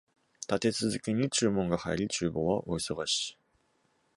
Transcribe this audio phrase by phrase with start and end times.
[0.49, 3.37] 立て続けに注文が入り、厨房は大忙し